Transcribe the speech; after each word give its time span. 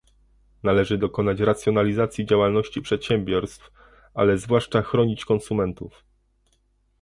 Należy 0.63 0.97
dokonać 0.97 1.39
racjonalizacji 1.39 2.25
działalności 2.25 2.81
przedsiębiorstw, 2.81 3.71
ale 4.13 4.37
zwłaszcza 4.37 4.81
chronić 4.81 5.25
konsumentów 5.25 6.03